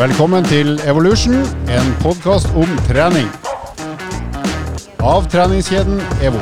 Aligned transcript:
Velkommen 0.00 0.46
til 0.48 0.78
Evolution, 0.88 1.34
en 1.68 1.88
podkast 2.00 2.48
om 2.56 2.70
trening. 2.86 3.26
Av 5.04 5.26
treningskjeden 5.28 5.98
EVO. 6.24 6.40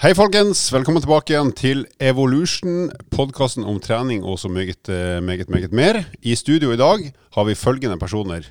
Hei, 0.00 0.14
folkens. 0.16 0.62
Velkommen 0.72 1.04
tilbake 1.04 1.34
igjen 1.34 1.50
til 1.52 1.82
Evolution, 2.00 2.86
podkasten 3.12 3.66
om 3.68 3.76
trening 3.84 4.24
og 4.24 4.38
så 4.40 4.48
meget, 4.48 4.88
eh, 4.88 5.18
meget, 5.20 5.50
meget 5.52 5.72
mer. 5.72 6.06
I 6.24 6.32
studio 6.34 6.72
i 6.72 6.80
dag 6.80 7.12
har 7.36 7.44
vi 7.44 7.54
følgende 7.54 7.98
personer. 8.00 8.48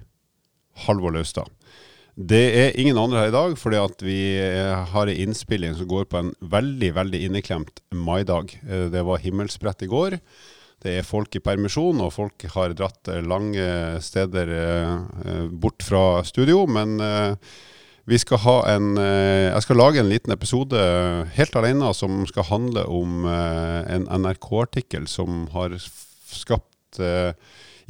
Halvor 0.86 1.18
Laustad. 1.18 1.50
Det 2.14 2.45
er 2.61 2.77
ingen 2.77 2.98
andre 2.98 3.20
her 3.20 3.27
i 3.27 3.38
dag, 3.39 3.57
fordi 3.57 3.75
at 3.77 4.05
vi 4.05 4.38
eh, 4.38 4.86
har 4.86 5.07
en 5.07 5.18
innspilling 5.18 5.73
som 5.75 5.88
går 5.88 6.05
på 6.05 6.18
en 6.18 6.34
veldig 6.41 6.93
veldig 6.93 7.23
inneklemt 7.25 7.82
maidag. 7.92 8.54
Eh, 8.70 8.86
Det 8.93 9.04
var 9.04 9.18
himmelsbrett 9.18 9.82
i 9.82 9.87
går. 9.87 10.20
Det 10.86 10.99
er 10.99 11.05
folk 11.05 11.33
i 11.33 11.41
permisjon, 11.41 12.04
og 12.05 12.13
folk 12.13 12.43
har 12.54 12.75
dratt 12.77 13.09
eh, 13.09 13.23
lange 13.25 13.65
steder 14.05 14.51
eh, 14.54 14.91
eh, 15.25 15.47
bort 15.50 15.81
fra 15.86 16.21
studio. 16.27 16.65
Men 16.69 17.00
vi 18.07 18.19
skal 18.21 18.39
ha 18.45 18.57
en 18.71 18.95
Jeg 18.95 19.63
skal 19.65 19.75
lage 19.81 20.00
en 20.00 20.07
liten 20.07 20.31
episode 20.31 20.79
helt 21.36 21.55
alene 21.59 21.89
som 21.91 22.21
skal 22.29 22.45
handle 22.47 22.86
om 22.87 23.25
en 23.27 24.05
NRK-artikkel 24.07 25.09
som 25.11 25.50
har 25.51 25.75
skapt 25.75 27.01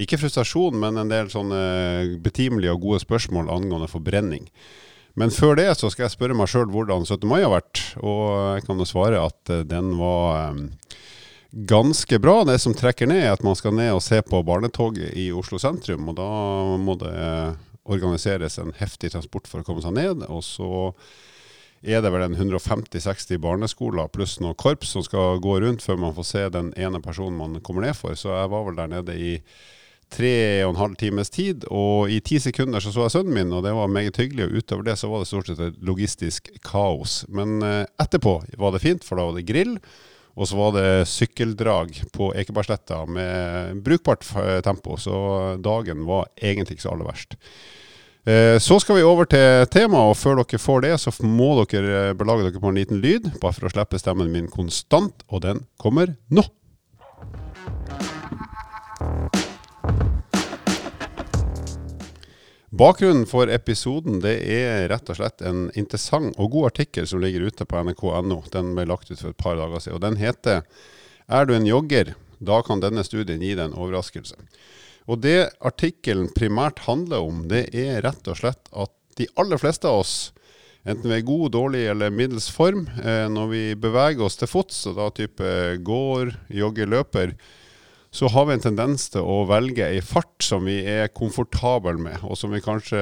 ikke 0.02 0.18
frustrasjon, 0.18 0.80
men 0.82 0.98
en 0.98 1.14
del 1.14 1.30
sånne 1.30 2.18
betimelige 2.26 2.74
og 2.74 2.82
gode 2.88 3.04
spørsmål 3.06 3.52
angående 3.54 3.92
forbrenning. 3.92 4.50
Men 5.14 5.30
før 5.30 5.54
det 5.62 5.70
så 5.78 5.92
skal 5.94 6.08
jeg 6.08 6.16
spørre 6.16 6.38
meg 6.38 6.50
sjøl 6.50 6.66
hvordan 6.74 7.06
17. 7.06 7.30
mai 7.30 7.44
har 7.44 7.54
vært. 7.54 7.84
Og 8.02 8.58
jeg 8.58 8.66
kan 8.66 8.82
jo 8.82 8.90
svare 8.90 9.22
at 9.22 9.54
den 9.70 9.94
var 10.02 10.58
ganske 11.66 12.20
bra. 12.20 12.44
Det 12.44 12.60
som 12.60 12.76
trekker 12.78 13.10
ned, 13.10 13.24
er 13.26 13.34
at 13.34 13.46
man 13.46 13.58
skal 13.58 13.74
ned 13.74 13.96
og 13.96 14.04
se 14.06 14.20
på 14.22 14.44
barnetoget 14.46 15.16
i 15.18 15.32
Oslo 15.34 15.60
sentrum. 15.62 16.10
Og 16.12 16.18
da 16.20 16.28
må 16.82 16.98
det 17.02 17.16
organiseres 17.88 18.60
en 18.62 18.76
heftig 18.78 19.14
transport 19.14 19.48
for 19.50 19.64
å 19.64 19.68
komme 19.68 19.82
seg 19.82 19.96
ned. 19.98 20.28
Og 20.30 20.44
så 20.46 20.70
er 21.82 22.04
det 22.04 22.12
vel 22.14 22.26
en 22.26 22.38
150-60 22.38 23.42
barneskoler 23.42 24.12
pluss 24.14 24.38
noen 24.42 24.58
korps 24.58 24.94
som 24.94 25.06
skal 25.06 25.42
gå 25.42 25.60
rundt 25.64 25.86
før 25.86 26.00
man 26.02 26.16
får 26.18 26.30
se 26.30 26.46
den 26.54 26.72
ene 26.78 27.02
personen 27.02 27.40
man 27.40 27.60
kommer 27.66 27.88
ned 27.88 27.98
for. 27.98 28.18
Så 28.18 28.34
jeg 28.34 28.54
var 28.54 28.68
vel 28.68 28.78
der 28.78 28.92
nede 28.92 29.18
i 29.18 29.34
tre 30.14 30.64
og 30.64 30.72
en 30.72 30.80
halv 30.80 30.96
times 30.96 31.30
tid, 31.36 31.66
og 31.68 32.12
i 32.12 32.22
ti 32.24 32.38
sekunder 32.40 32.80
så 32.80 32.94
så 32.96 33.06
jeg 33.06 33.14
sønnen 33.18 33.36
min, 33.36 33.50
og 33.52 33.66
det 33.66 33.74
var 33.76 33.90
meget 33.92 34.20
hyggelig. 34.22 34.46
Og 34.46 34.62
utover 34.62 34.88
det 34.88 34.96
så 35.00 35.10
var 35.12 35.24
det 35.24 35.30
stort 35.32 35.50
sett 35.50 35.64
et 35.64 35.82
logistisk 35.84 36.52
kaos. 36.64 37.24
Men 37.28 37.60
eh, 37.66 37.84
etterpå 38.00 38.40
var 38.62 38.76
det 38.76 38.84
fint, 38.86 39.04
for 39.04 39.20
da 39.20 39.28
var 39.28 39.36
det 39.36 39.48
grill. 39.50 39.76
Og 40.38 40.46
så 40.46 40.58
var 40.60 40.76
det 40.76 41.08
sykkeldrag 41.10 41.96
på 42.14 42.30
Ekebergsletta 42.38 43.02
med 43.10 43.80
brukbart 43.86 44.22
tempo, 44.64 44.98
så 45.02 45.58
dagen 45.66 46.06
var 46.06 46.28
egentlig 46.38 46.78
ikke 46.78 46.86
så 46.86 46.94
aller 46.94 47.10
verst. 47.10 47.34
Eh, 48.28 48.60
Så 48.60 48.78
skal 48.84 49.00
vi 49.00 49.06
over 49.08 49.26
til 49.26 49.66
temaet, 49.72 50.12
og 50.12 50.18
før 50.20 50.42
dere 50.44 50.60
får 50.60 50.82
det, 50.84 50.94
så 51.02 51.14
må 51.24 51.54
dere 51.72 52.10
eh, 52.10 52.14
belage 52.14 52.44
dere 52.46 52.62
på 52.62 52.70
en 52.70 52.78
liten 52.78 53.02
lyd, 53.02 53.32
bare 53.42 53.56
for 53.56 53.70
å 53.70 53.72
slippe 53.72 53.98
stemmen 54.02 54.30
min 54.34 54.50
konstant, 54.52 55.24
og 55.32 55.42
den 55.48 55.64
kommer 55.82 56.14
nå. 56.30 56.44
Bakgrunnen 62.78 63.26
for 63.26 63.50
episoden 63.50 64.20
det 64.22 64.36
er 64.54 64.84
rett 64.92 65.08
og 65.10 65.18
slett 65.18 65.42
en 65.42 65.64
interessant 65.80 66.36
og 66.38 66.52
god 66.54 66.68
artikkel 66.68 67.08
som 67.10 67.24
ligger 67.24 67.48
ute 67.50 67.66
på 67.66 67.80
nrk.no. 67.82 68.38
Den 68.54 68.76
ble 68.78 68.86
lagt 68.86 69.10
ut 69.10 69.18
for 69.18 69.32
et 69.32 69.40
par 69.40 69.58
dager 69.58 69.82
siden, 69.82 69.96
og 69.98 70.04
den 70.04 70.20
heter 70.22 70.62
'Er 71.28 71.46
du 71.46 71.56
en 71.56 71.66
jogger? 71.66 72.14
Da 72.38 72.62
kan 72.62 72.80
denne 72.80 73.04
studien 73.04 73.42
gi 73.42 73.56
deg 73.56 73.66
en 73.66 73.74
overraskelse'. 73.74 74.38
Og 75.08 75.22
det 75.22 75.50
artikkelen 75.60 76.30
primært 76.30 76.86
handler 76.86 77.26
om, 77.26 77.48
det 77.48 77.74
er 77.74 78.04
rett 78.04 78.28
og 78.28 78.38
slett 78.38 78.70
at 78.72 78.92
de 79.18 79.26
aller 79.36 79.58
fleste 79.58 79.88
av 79.88 80.04
oss, 80.06 80.32
enten 80.86 81.10
vi 81.10 81.18
er 81.18 81.26
god, 81.26 81.52
dårlig 81.52 81.90
eller 81.90 82.12
middels 82.12 82.50
form, 82.52 82.88
eh, 83.04 83.28
når 83.28 83.48
vi 83.50 83.76
beveger 83.76 84.22
oss 84.22 84.38
til 84.38 84.48
fots, 84.48 84.86
og 84.86 84.96
da 84.98 85.10
type 85.10 85.82
går, 85.82 86.36
jogger, 86.50 86.86
løper, 86.86 87.34
så 88.18 88.26
har 88.34 88.48
vi 88.48 88.56
en 88.56 88.64
tendens 88.64 89.04
til 89.14 89.22
å 89.22 89.44
velge 89.46 89.86
ei 89.86 90.00
fart 90.02 90.42
som 90.42 90.66
vi 90.66 90.80
er 90.90 91.12
komfortable 91.14 92.00
med, 92.02 92.24
og 92.26 92.34
som 92.40 92.50
vi 92.50 92.64
kanskje 92.66 92.98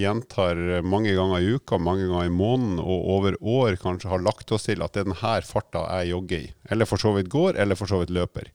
gjentar 0.00 0.56
mange 0.88 1.12
ganger 1.18 1.44
i 1.44 1.50
uka, 1.58 1.76
mange 1.76 2.06
ganger 2.08 2.30
i 2.30 2.32
måneden, 2.32 2.78
og 2.80 3.10
over 3.18 3.36
år 3.44 3.76
kanskje 3.82 4.08
har 4.08 4.24
lagt 4.24 4.48
oss 4.56 4.64
til 4.64 4.80
at 4.80 4.94
det 4.94 5.02
er 5.04 5.10
denne 5.10 5.34
farta 5.44 5.84
jeg 5.98 6.14
jogger 6.14 6.46
i. 6.46 6.52
Eller 6.72 6.88
for 6.88 7.02
så 7.02 7.12
vidt 7.18 7.28
går, 7.34 7.60
eller 7.60 7.76
for 7.76 7.92
så 7.92 8.00
vidt 8.00 8.14
løper. 8.16 8.48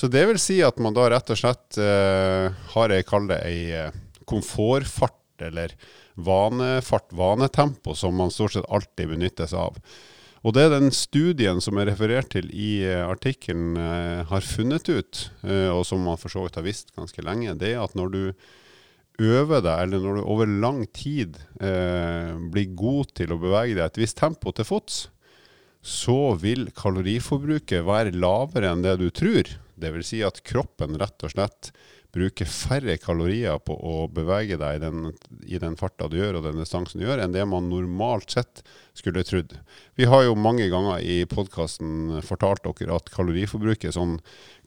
Så 0.00 0.08
det 0.08 0.24
vil 0.30 0.40
si 0.40 0.62
at 0.64 0.80
man 0.80 0.96
da 0.96 1.10
rett 1.12 1.34
og 1.34 1.40
slett 1.42 1.76
eh, 1.76 2.48
har 2.72 2.96
ei, 2.96 3.02
kall 3.04 3.28
det 3.28 3.42
ei 3.44 3.58
eh, 3.82 4.00
komfortfart, 4.24 5.44
eller 5.44 5.76
vanefart, 6.14 7.12
vanetempo, 7.12 7.92
som 7.98 8.16
man 8.16 8.32
stort 8.32 8.56
sett 8.56 8.72
alltid 8.72 9.12
benytter 9.12 9.50
seg 9.50 9.60
av. 9.60 9.76
Og 10.42 10.56
det 10.56 10.64
den 10.72 10.90
studien 10.90 11.60
som 11.62 11.78
er 11.78 11.86
referert 11.92 12.32
til 12.34 12.48
i 12.50 12.82
eh, 12.82 13.04
artikkelen 13.06 13.76
eh, 13.78 14.22
har 14.26 14.42
funnet 14.46 14.88
ut, 14.90 15.20
eh, 15.46 15.70
og 15.70 15.84
som 15.86 16.02
man 16.02 16.18
for 16.18 16.34
så 16.34 16.42
vidt 16.42 16.58
har 16.58 16.66
visst 16.66 16.90
ganske 16.98 17.22
lenge, 17.22 17.54
det 17.60 17.76
er 17.76 17.84
at 17.84 17.94
når 17.98 18.10
du 18.10 18.22
øver 19.22 19.62
deg, 19.62 19.84
eller 19.84 20.02
når 20.02 20.18
du 20.18 20.22
over 20.24 20.50
lang 20.50 20.82
tid 20.96 21.38
eh, 21.62 22.34
blir 22.50 22.74
god 22.74 23.12
til 23.18 23.34
å 23.34 23.38
bevege 23.38 23.76
deg 23.76 23.84
et 23.86 24.02
visst 24.02 24.18
tempo 24.18 24.50
til 24.50 24.66
fots, 24.66 25.04
så 25.82 26.34
vil 26.38 26.68
kaloriforbruket 26.78 27.86
være 27.86 28.14
lavere 28.14 28.70
enn 28.70 28.84
det 28.84 28.98
du 29.00 29.08
tror. 29.14 29.50
Vil 29.82 30.04
si 30.06 30.20
at 30.22 30.42
kroppen 30.46 30.94
rett 31.00 31.24
og 31.26 31.32
slett 31.34 31.72
bruker 32.12 32.48
færre 32.48 32.98
kalorier 33.00 33.56
på 33.64 33.72
å 33.72 34.06
bevege 34.12 34.58
deg 34.60 34.76
i 34.76 34.82
den, 34.82 35.12
i 35.48 35.60
den 35.60 35.78
farta 35.80 36.10
du 36.12 36.18
gjør 36.18 36.38
og 36.38 36.46
den 36.48 36.60
distansen 36.60 37.00
du 37.00 37.06
gjør, 37.06 37.22
enn 37.24 37.32
det 37.32 37.46
man 37.48 37.70
normalt 37.72 38.34
sett 38.34 38.60
skulle 38.96 39.24
trodd. 39.24 39.54
Vi 39.96 40.04
har 40.08 40.26
jo 40.26 40.36
mange 40.36 40.66
ganger 40.68 41.00
i 41.00 41.22
podkasten 41.28 42.20
fortalt 42.26 42.66
dere 42.68 42.98
at 42.98 43.08
kaloriforbruket 43.14 43.96
sånn 43.96 44.18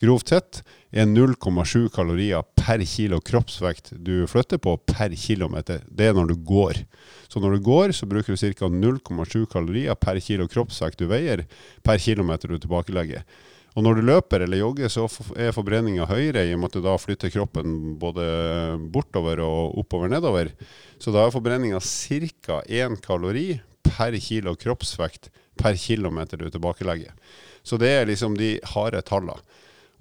grovt 0.01 0.33
sett 0.33 0.63
er 0.89 1.05
0,7 1.05 1.85
kalorier 1.93 2.41
per 2.57 2.81
kilo 2.89 3.21
kroppsvekt 3.21 3.93
du 3.93 4.25
flytter 4.31 4.57
på 4.61 4.77
per 4.89 5.13
kilometer. 5.13 5.83
Det 5.85 6.09
er 6.09 6.17
når 6.17 6.33
du 6.33 6.37
går. 6.49 6.81
Så 7.29 7.41
når 7.43 7.57
du 7.59 7.65
går, 7.69 7.93
så 7.93 8.09
bruker 8.09 8.33
du 8.33 8.53
ca. 8.57 8.71
0,7 8.73 9.45
kalorier 9.51 9.97
per 10.01 10.17
kilo 10.23 10.49
kroppsvekt 10.49 11.03
du 11.03 11.11
veier, 11.13 11.45
per 11.85 12.01
kilometer 12.01 12.49
du 12.49 12.57
tilbakelegger. 12.57 13.21
Og 13.75 13.83
når 13.83 13.97
du 13.97 14.05
løper 14.07 14.45
eller 14.45 14.61
jogger, 14.61 14.87
så 14.91 15.03
er 15.35 15.51
forbrenninga 15.55 16.07
høyere 16.07 16.45
i 16.47 16.53
og 16.55 16.61
med 16.61 16.71
at 16.71 16.77
du 16.77 16.85
da 16.85 16.93
flytter 16.99 17.31
kroppen 17.33 17.97
både 17.99 18.25
bortover 18.93 19.41
og 19.43 19.75
oppover 19.81 20.11
nedover. 20.11 20.53
Så 20.95 21.11
da 21.11 21.25
er 21.25 21.33
forbrenninga 21.35 21.81
ca. 21.83 22.61
én 22.63 22.95
kalori 23.03 23.59
per 23.83 24.15
kilo 24.23 24.55
kroppsvekt 24.55 25.29
per 25.59 25.75
kilometer 25.75 26.39
du 26.39 26.47
tilbakelegger. 26.49 27.11
Så 27.63 27.77
det 27.81 27.91
er 27.91 28.07
liksom 28.07 28.37
de 28.39 28.55
harde 28.63 29.01
tallene. 29.03 29.43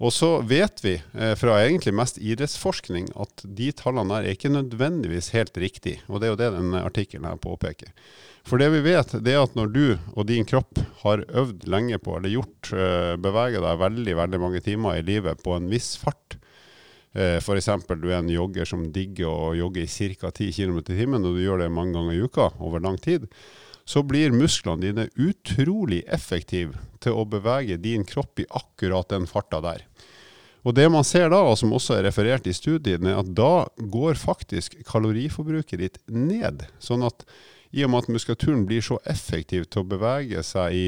Og 0.03 0.11
så 0.11 0.29
vet 0.43 0.81
vi 0.83 0.97
eh, 0.97 1.33
fra 1.39 1.55
egentlig 1.63 1.93
mest 1.95 2.17
idrettsforskning 2.19 3.07
at 3.15 3.45
de 3.57 3.71
tallene 3.71 4.11
der 4.11 4.27
er 4.27 4.35
ikke 4.35 4.51
nødvendigvis 4.51 5.31
helt 5.35 5.55
riktig. 5.57 6.01
Og 6.09 6.19
det 6.19 6.27
er 6.27 6.33
jo 6.33 6.39
det 6.41 6.53
denne 6.57 6.83
artikkelen 6.83 7.27
her 7.29 7.39
påpeker. 7.39 7.93
For 8.45 8.61
det 8.61 8.67
vi 8.75 8.83
vet, 8.85 9.15
det 9.25 9.33
er 9.33 9.41
at 9.41 9.55
når 9.57 9.71
du 9.73 9.85
og 10.13 10.27
din 10.29 10.45
kropp 10.45 10.77
har 11.01 11.23
øvd 11.25 11.63
lenge 11.71 11.97
på, 11.97 12.17
eller 12.17 12.29
gjort, 12.35 12.69
beveger 12.69 13.23
beveget 13.23 13.63
deg 13.65 13.79
veldig, 13.81 14.17
veldig 14.19 14.41
mange 14.43 14.61
timer 14.65 14.99
i 14.99 15.05
livet 15.05 15.41
på 15.41 15.55
en 15.55 15.71
viss 15.71 15.95
fart, 15.97 16.37
eh, 17.17 17.39
F.eks. 17.39 17.71
du 17.95 18.09
er 18.11 18.19
en 18.19 18.29
jogger 18.29 18.69
som 18.69 18.85
digger 18.93 19.31
å 19.31 19.53
jogge 19.57 19.87
i 19.87 20.13
ca. 20.19 20.29
10 20.29 20.51
km 20.59 20.77
i 20.83 20.99
timen, 20.99 21.25
og 21.25 21.39
du 21.39 21.41
gjør 21.41 21.63
det 21.63 21.71
mange 21.73 21.97
ganger 21.97 22.13
i 22.13 22.21
uka 22.21 22.51
over 22.59 22.83
lang 22.83 22.99
tid, 23.01 23.25
så 23.85 24.01
blir 24.03 24.33
musklene 24.33 24.81
dine 24.81 25.07
utrolig 25.13 26.01
effektive 26.09 26.79
til 27.03 27.17
å 27.17 27.25
bevege 27.29 27.77
din 27.81 28.05
kropp 28.07 28.41
i 28.41 28.47
akkurat 28.49 29.11
den 29.13 29.27
farta 29.29 29.61
der. 29.61 29.85
Og 30.65 30.73
det 30.73 30.87
man 30.89 31.05
ser 31.05 31.29
da, 31.29 31.43
og 31.45 31.59
som 31.61 31.73
også 31.77 31.99
er 31.99 32.07
referert 32.07 32.47
i 32.49 32.55
studien, 32.57 33.05
er 33.05 33.19
at 33.21 33.29
da 33.37 33.67
går 33.77 34.17
faktisk 34.17 34.79
kaloriforbruket 34.89 35.81
ditt 35.83 35.99
ned. 36.09 36.65
Sånn 36.81 37.05
at 37.05 37.21
i 37.75 37.83
og 37.85 37.91
med 37.93 38.05
at 38.05 38.15
muskulaturen 38.15 38.65
blir 38.65 38.81
så 38.81 38.97
effektiv 39.05 39.67
til 39.69 39.83
å 39.83 39.89
bevege 39.93 40.41
seg 40.45 40.73
i 40.73 40.87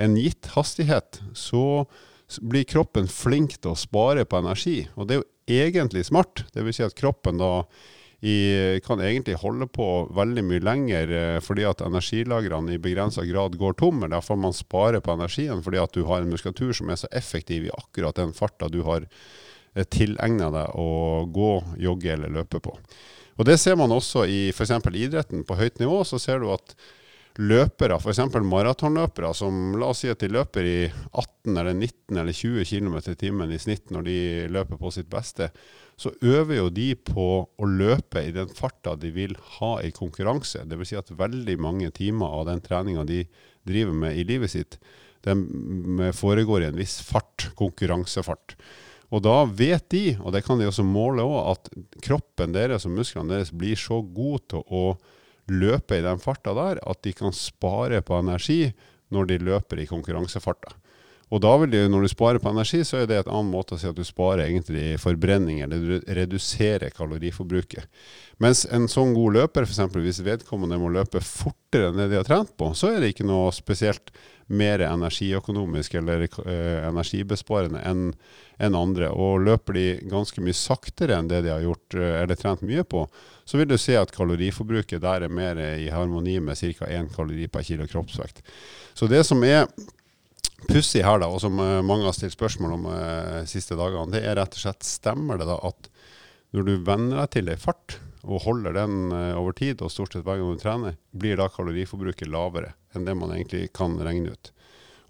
en 0.00 0.16
gitt 0.16 0.48
hastighet, 0.54 1.20
så 1.36 1.84
blir 2.40 2.64
kroppen 2.64 3.10
flink 3.10 3.58
til 3.58 3.74
å 3.74 3.78
spare 3.78 4.24
på 4.24 4.40
energi. 4.40 4.84
Og 4.96 5.10
det 5.10 5.18
er 5.18 5.20
jo 5.20 5.64
egentlig 5.66 6.06
smart. 6.08 6.46
Det 6.54 6.64
vil 6.64 6.76
si 6.76 6.86
at 6.86 6.96
kroppen 6.96 7.40
da 7.42 7.66
i, 8.20 8.80
kan 8.84 9.00
egentlig 9.00 9.38
holde 9.40 9.64
på 9.72 9.86
veldig 10.12 10.42
mye 10.44 10.64
lenger 10.64 11.12
eh, 11.16 11.36
fordi 11.40 11.64
at 11.64 11.80
energilagrene 11.84 12.74
i 12.74 12.82
begrensa 12.82 13.24
grad 13.24 13.56
går 13.60 13.78
tom. 13.80 14.04
Derfor 14.04 14.36
man 14.36 14.56
sparer 14.56 15.00
på 15.00 15.14
energien 15.16 15.62
fordi 15.64 15.80
at 15.80 15.96
du 15.96 16.04
har 16.08 16.20
en 16.20 16.32
muskulatur 16.32 16.74
som 16.76 16.92
er 16.92 17.00
så 17.00 17.08
effektiv 17.16 17.64
i 17.68 17.72
akkurat 17.72 18.20
den 18.20 18.34
farta 18.36 18.68
du 18.68 18.82
har 18.84 19.06
eh, 19.06 19.86
tilegna 19.88 20.50
deg 20.52 20.76
å 20.76 20.90
gå, 21.32 21.52
jogge 21.80 22.12
eller 22.12 22.36
løpe 22.40 22.60
på. 22.60 22.76
Og 23.40 23.46
Det 23.48 23.56
ser 23.56 23.78
man 23.80 23.92
også 23.94 24.26
i 24.28 24.50
f.eks. 24.52 24.76
idretten. 24.92 25.46
På 25.48 25.56
høyt 25.56 25.80
nivå 25.80 26.02
så 26.04 26.20
ser 26.20 26.42
du 26.42 26.50
at 26.52 26.74
løpere, 27.40 27.96
f.eks. 27.96 28.20
maratonløpere, 28.44 29.32
som 29.36 29.74
la 29.80 29.90
oss 29.92 30.02
si 30.04 30.10
at 30.12 30.20
de 30.20 30.30
løper 30.32 30.66
i 30.66 30.78
18 30.90 31.56
eller 31.56 31.72
19 31.74 32.20
eller 32.20 32.36
20 32.36 32.66
km 32.68 32.96
i 33.00 33.16
timen 33.18 33.52
i 33.52 33.60
snitt 33.60 33.92
når 33.94 34.06
de 34.06 34.16
løper 34.52 34.80
på 34.80 34.92
sitt 34.94 35.08
beste, 35.12 35.50
så 36.00 36.12
øver 36.24 36.56
jo 36.56 36.68
de 36.72 36.88
på 36.96 37.26
å 37.44 37.68
løpe 37.68 38.22
i 38.24 38.32
den 38.32 38.52
farta 38.56 38.94
de 38.96 39.12
vil 39.12 39.34
ha 39.58 39.74
i 39.84 39.92
konkurranse. 39.92 40.64
Dvs. 40.68 40.92
Si 40.92 40.98
at 41.00 41.12
veldig 41.12 41.56
mange 41.60 41.90
timer 41.96 42.40
av 42.40 42.46
den 42.48 42.62
treninga 42.64 43.04
de 43.08 43.22
driver 43.68 43.96
med 44.04 44.16
i 44.16 44.24
livet 44.28 44.52
sitt, 44.52 44.78
den 45.24 45.44
foregår 46.16 46.64
i 46.64 46.70
en 46.70 46.80
viss 46.80 47.00
fart, 47.04 47.50
konkurransefart. 47.58 48.56
Og 49.10 49.24
da 49.26 49.42
vet 49.44 49.88
de, 49.92 50.04
og 50.22 50.32
det 50.32 50.44
kan 50.46 50.60
de 50.60 50.68
også 50.70 50.86
måle 50.86 51.24
òg, 51.26 51.40
at 51.52 51.72
kroppen 52.04 52.54
deres 52.54 52.86
og 52.88 52.94
musklene 52.96 53.34
deres 53.34 53.50
blir 53.52 53.76
så 53.80 54.00
gode 54.00 54.44
til 54.54 54.64
å 54.64 54.84
løpe 55.50 55.98
i 55.98 56.04
den 56.04 56.22
farta 56.22 56.54
der 56.56 56.80
at 56.86 57.02
de 57.06 57.14
kan 57.16 57.34
spare 57.36 58.00
på 58.06 58.18
energi 58.20 58.62
når 59.10 59.26
de 59.30 59.42
løper 59.50 59.82
i 59.82 59.88
konkurransefarta. 59.90 60.76
Og 61.30 61.38
da 61.44 61.50
vil 61.62 61.70
du, 61.70 61.78
når 61.86 62.02
du 62.02 62.10
sparer 62.10 62.42
på 62.42 62.50
energi, 62.50 62.80
så 62.86 63.00
er 63.00 63.06
det 63.06 63.20
et 63.20 63.28
annen 63.30 63.52
måte 63.52 63.76
å 63.76 63.78
si 63.78 63.86
at 63.86 63.94
du 63.94 64.02
sparer 64.06 64.48
egentlig 64.48 64.96
forbrenning, 64.98 65.60
eller 65.62 65.78
du 65.78 66.08
reduserer 66.18 66.90
kaloriforbruket. 66.90 67.86
Mens 68.42 68.64
en 68.66 68.88
sånn 68.90 69.14
god 69.14 69.36
løper, 69.38 69.68
f.eks. 69.68 69.94
hvis 69.94 70.24
vedkommende 70.26 70.80
må 70.82 70.90
løpe 70.90 71.22
fortere 71.22 71.92
enn 71.92 72.02
det 72.02 72.08
de 72.10 72.18
har 72.18 72.26
trent 72.26 72.50
på, 72.58 72.72
så 72.74 72.90
er 72.90 72.98
det 73.02 73.12
ikke 73.14 73.28
noe 73.30 73.54
spesielt 73.54 74.10
mer 74.50 74.82
energiøkonomisk 74.82 75.94
eller 76.00 76.26
eh, 76.26 76.80
energibesparende 76.88 77.82
enn 77.86 78.08
en 78.60 78.76
andre. 78.76 79.08
Og 79.14 79.44
løper 79.46 79.78
de 79.78 79.84
ganske 80.10 80.42
mye 80.44 80.56
saktere 80.56 81.16
enn 81.16 81.30
det 81.30 81.44
de 81.46 81.52
har 81.54 81.62
gjort 81.64 81.96
eh, 81.96 82.16
eller 82.24 82.38
trent 82.38 82.64
mye 82.66 82.84
på, 82.84 83.06
så 83.46 83.60
vil 83.60 83.70
du 83.70 83.78
se 83.80 83.96
at 83.98 84.12
kaloriforbruket 84.14 85.02
der 85.02 85.26
er 85.26 85.32
mer 85.32 85.58
i 85.78 85.88
harmoni 85.90 86.36
med 86.42 86.58
ca. 86.58 86.90
1 86.90 87.14
kalori 87.14 87.48
per 87.48 87.66
kilo 87.66 87.86
kroppsvekt. 87.90 88.44
Så 88.94 89.08
det 89.10 89.24
som 89.26 89.42
er 89.46 89.66
pussig 90.68 91.04
her, 91.04 91.20
da, 91.22 91.30
og 91.30 91.40
som 91.42 91.58
eh, 91.62 91.80
mange 91.86 92.06
har 92.08 92.16
stilt 92.16 92.36
spørsmål 92.36 92.76
om 92.76 92.86
eh, 92.92 93.40
siste 93.50 93.78
dagene, 93.78 94.10
det 94.14 94.24
er 94.26 94.38
rett 94.40 94.56
og 94.56 94.64
slett 94.64 94.86
stemmer 94.86 95.40
det 95.40 95.48
da 95.48 95.58
at 95.70 95.90
når 96.56 96.66
du 96.66 96.72
venner 96.86 97.22
deg 97.22 97.34
til 97.36 97.50
ei 97.52 97.58
fart, 97.60 98.00
og 98.22 98.44
holder 98.44 98.76
den 98.76 99.12
eh, 99.16 99.34
over 99.38 99.56
tid, 99.56 99.82
og 99.82 99.92
stort 99.92 100.14
sett 100.14 100.26
hver 100.26 100.40
gang 100.40 100.54
du 100.56 100.62
trener, 100.62 100.96
blir 101.16 101.40
da 101.40 101.48
kaloriforbruket 101.52 102.30
lavere 102.30 102.74
enn 102.94 103.06
det 103.06 103.16
man 103.16 103.32
egentlig 103.34 103.68
kan 103.76 103.96
regne 104.02 104.34
ut. 104.34 104.52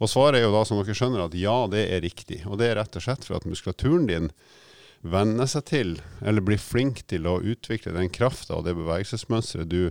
Og 0.00 0.08
svaret 0.08 0.40
er 0.40 0.46
jo 0.46 0.54
da, 0.54 0.64
som 0.64 0.80
dere 0.80 0.96
skjønner, 0.96 1.26
at 1.26 1.36
ja, 1.36 1.56
det 1.68 1.84
er 1.92 2.00
riktig. 2.04 2.40
Og 2.48 2.56
det 2.60 2.70
er 2.70 2.78
rett 2.80 2.96
og 2.96 3.04
slett 3.04 3.26
for 3.26 3.36
at 3.36 3.46
muskulaturen 3.48 4.08
din 4.08 4.30
venner 5.00 5.48
seg 5.48 5.66
til, 5.68 5.92
eller 6.24 6.44
blir 6.44 6.60
flink 6.60 7.04
til 7.08 7.28
å 7.28 7.38
utvikle 7.40 7.92
den 7.96 8.08
krafta 8.12 8.58
og 8.58 8.66
det 8.66 8.76
bevegelsesmønsteret 8.78 9.68
du 9.68 9.90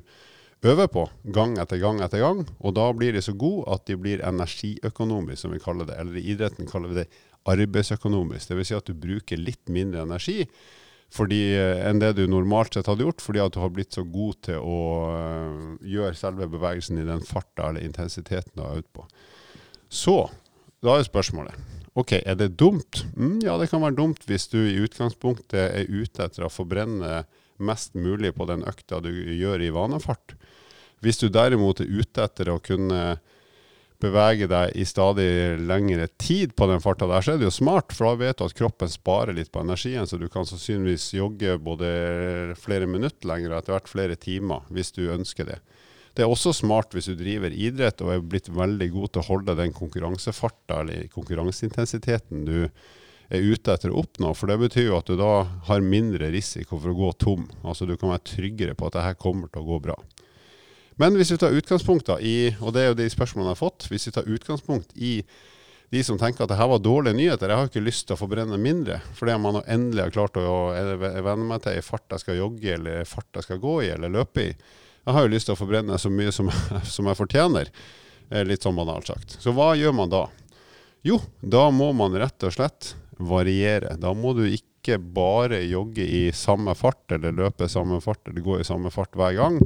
øver 0.66 0.90
på 0.92 1.06
gang 1.34 1.56
etter 1.62 1.82
gang 1.82 2.02
etter 2.06 2.24
gang. 2.24 2.44
Og 2.60 2.76
da 2.78 2.90
blir 2.94 3.14
de 3.14 3.24
så 3.26 3.36
gode 3.38 3.70
at 3.74 3.86
de 3.90 3.98
blir 4.02 4.26
energiøkonomisk, 4.26 5.44
som 5.44 5.54
vi 5.54 5.62
kaller 5.64 5.90
det. 5.90 5.98
Eller 6.02 6.20
i 6.20 6.26
idretten 6.34 6.70
kaller 6.70 6.94
vi 6.94 7.02
det 7.04 7.10
arbeidsøkonomisk. 7.50 8.50
Dvs. 8.50 8.70
Si 8.70 8.78
at 8.78 8.90
du 8.90 8.98
bruker 8.98 9.40
litt 9.40 9.70
mindre 9.72 10.04
energi 10.06 10.44
fordi, 11.14 11.42
eh, 11.58 11.82
enn 11.90 12.02
det 12.02 12.14
du 12.20 12.28
normalt 12.30 12.76
sett 12.76 12.90
hadde 12.90 13.06
gjort, 13.06 13.24
fordi 13.24 13.42
at 13.42 13.56
du 13.56 13.60
har 13.64 13.72
blitt 13.74 13.98
så 13.98 14.04
god 14.06 14.38
til 14.46 14.62
å 14.62 14.78
uh, 15.10 15.74
gjøre 15.82 16.18
selve 16.18 16.50
bevegelsen 16.52 17.02
i 17.02 17.08
den 17.08 17.26
farta 17.26 17.72
eller 17.72 17.86
intensiteten 17.86 18.54
du 18.54 18.62
har 18.62 18.78
øvd 18.78 18.90
på. 18.94 19.08
Så 19.90 20.22
da 20.86 20.96
er 20.96 21.08
spørsmålet 21.08 21.58
ok, 22.00 22.14
er 22.22 22.38
det 22.40 22.54
dumt? 22.60 23.04
Mm, 23.18 23.40
ja, 23.44 23.58
det 23.60 23.70
kan 23.72 23.82
være 23.84 23.98
dumt 23.98 24.24
hvis 24.30 24.48
du 24.52 24.60
i 24.62 24.78
utgangspunktet 24.84 25.60
er 25.66 25.90
ute 25.90 26.24
etter 26.24 26.46
å 26.46 26.54
forbrenne 26.54 27.24
mest 27.60 27.98
mulig 27.98 28.32
på 28.38 28.48
den 28.48 28.64
økta 28.68 29.02
du 29.04 29.10
gjør 29.12 29.66
i 29.66 29.74
vanefart. 29.76 30.38
Hvis 31.04 31.20
du 31.20 31.28
derimot 31.32 31.82
er 31.84 31.92
ute 31.92 32.24
etter 32.24 32.54
å 32.54 32.62
kunne 32.64 33.18
bevege 34.00 34.48
deg 34.48 34.76
i 34.80 34.86
stadig 34.88 35.60
lengre 35.60 36.08
tid 36.22 36.56
på 36.56 36.70
den 36.72 36.82
farta 36.84 37.08
der, 37.10 37.24
så 37.24 37.34
er 37.34 37.42
det 37.42 37.50
jo 37.50 37.56
smart, 37.56 37.92
for 37.96 38.08
da 38.08 38.22
vet 38.22 38.40
du 38.40 38.46
at 38.46 38.56
kroppen 38.56 38.92
sparer 38.92 39.36
litt 39.36 39.52
på 39.52 39.64
energien, 39.64 40.08
så 40.08 40.20
du 40.20 40.30
kan 40.32 40.48
sannsynligvis 40.48 41.12
jogge 41.18 41.58
både 41.60 41.90
flere 42.60 42.88
minutter 42.88 43.28
lenger 43.28 43.52
og 43.52 43.60
etter 43.60 43.76
hvert 43.76 43.92
flere 43.92 44.20
timer, 44.20 44.64
hvis 44.72 44.94
du 44.96 45.04
ønsker 45.12 45.52
det. 45.52 45.60
Det 46.16 46.26
er 46.26 46.32
også 46.32 46.52
smart 46.56 46.96
hvis 46.96 47.12
du 47.12 47.18
driver 47.20 47.54
idrett 47.54 48.02
og 48.04 48.14
er 48.14 48.24
blitt 48.26 48.50
veldig 48.52 48.90
god 48.96 49.12
til 49.12 49.22
å 49.22 49.28
holde 49.30 49.56
den 49.60 49.76
konkurransefarta 49.76 50.82
eller 50.84 51.06
konkurranseintensiteten 51.14 52.48
du 52.48 52.58
er 53.30 53.46
ute 53.46 53.72
etter 53.72 53.94
å 53.94 54.02
oppnå. 54.02 54.34
For 54.36 54.50
det 54.50 54.58
betyr 54.60 54.90
jo 54.90 54.98
at 54.98 55.08
du 55.08 55.16
da 55.20 55.46
har 55.70 55.86
mindre 55.86 56.32
risiko 56.34 56.80
for 56.80 56.92
å 56.92 56.98
gå 56.98 57.12
tom. 57.22 57.46
Altså 57.62 57.88
du 57.88 57.96
kan 57.96 58.12
være 58.12 58.26
tryggere 58.34 58.76
på 58.76 58.90
at 58.90 58.98
det 58.98 59.06
her 59.06 59.20
kommer 59.22 59.52
til 59.52 59.64
å 59.64 59.70
gå 59.70 59.80
bra. 59.86 59.98
Men 61.00 61.16
hvis 61.16 61.32
vi 61.32 61.40
tar 61.40 61.56
utgangspunkt 61.56 62.10
da 62.10 62.18
i, 62.20 62.52
og 62.60 62.74
det 62.76 62.82
er 62.82 62.92
jo 62.92 62.98
de 63.00 63.08
spørsmålene 63.12 63.54
jeg 63.54 63.56
har 63.56 63.62
fått, 63.62 63.88
hvis 63.88 64.10
vi 64.10 64.14
tar 64.18 64.28
utgangspunkt 64.28 64.92
i 65.00 65.14
de 65.90 66.02
som 66.06 66.20
tenker 66.22 66.44
at 66.44 66.52
det 66.52 66.58
her 66.60 66.70
var 66.70 66.82
dårlige 66.84 67.18
nyheter, 67.18 67.50
jeg 67.50 67.58
har 67.58 67.70
ikke 67.70 67.86
lyst 67.86 68.06
til 68.10 68.18
å 68.18 68.20
forbrenne 68.20 68.60
mindre, 68.62 69.00
fordi 69.18 69.38
man 69.42 69.62
endelig 69.64 70.04
har 70.06 70.14
klart 70.14 70.38
å 70.38 70.58
venne 71.00 71.48
meg 71.48 71.64
til 71.64 71.80
ei 71.80 71.86
fart 71.86 72.14
jeg 72.14 72.26
skal 72.26 72.38
jogge, 72.38 72.76
eller 72.76 73.08
fart 73.10 73.40
jeg 73.40 73.48
skal 73.48 73.62
gå 73.64 73.76
i, 73.86 73.90
eller 73.96 74.12
løpe 74.14 74.44
i. 74.44 74.52
Jeg 75.08 75.16
har 75.16 75.26
jo 75.26 75.32
lyst 75.34 75.50
til 75.50 75.56
å 75.56 75.60
forbrenne 75.62 75.98
så 75.98 76.12
mye 76.14 76.34
som, 76.36 76.52
som 76.96 77.10
jeg 77.10 77.18
fortjener, 77.18 77.72
litt 78.46 78.68
sånn 78.68 78.78
banalt 78.78 79.10
sagt. 79.10 79.40
Så 79.42 79.56
hva 79.58 79.72
gjør 79.80 79.96
man 79.98 80.12
da? 80.12 80.26
Jo, 81.08 81.18
da 81.40 81.70
må 81.72 81.94
man 81.96 82.18
rett 82.20 82.44
og 82.44 82.54
slett 82.54 82.92
variere. 83.18 83.96
Da 83.98 84.12
må 84.14 84.36
du 84.36 84.44
ikke 84.46 85.00
bare 85.00 85.62
jogge 85.64 86.04
i 86.04 86.28
samme 86.36 86.76
fart, 86.78 87.08
eller 87.16 87.34
løpe 87.40 87.66
i 87.66 87.72
samme 87.72 88.02
fart, 88.04 88.28
eller 88.28 88.44
gå 88.44 88.60
i 88.60 88.68
samme 88.68 88.92
fart 88.94 89.16
hver 89.18 89.40
gang. 89.40 89.58